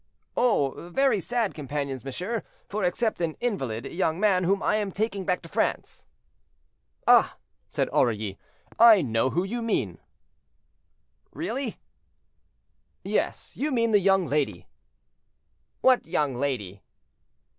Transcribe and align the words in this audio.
"Oh! 0.35 0.89
very 0.91 1.19
sad 1.19 1.53
companions, 1.53 2.03
monsieur; 2.03 2.41
for 2.67 2.83
except 2.83 3.21
an 3.21 3.37
invalid 3.39 3.85
young 3.85 4.19
man 4.19 4.45
whom 4.45 4.63
I 4.63 4.77
am 4.77 4.91
taking 4.91 5.25
back 5.25 5.43
to 5.43 5.47
France—" 5.47 6.07
"Ah!" 7.05 7.37
said 7.67 7.87
Aurilly, 7.93 8.39
"I 8.79 9.03
know 9.03 9.29
whom 9.29 9.45
you 9.45 9.61
mean." 9.61 9.99
"Really." 11.33 11.77
"Yes; 13.03 13.55
you 13.55 13.69
mean 13.71 13.91
the 13.91 13.99
young 13.99 14.25
lady." 14.25 14.65
"What 15.81 16.03
young 16.07 16.33
lady?" 16.35 16.81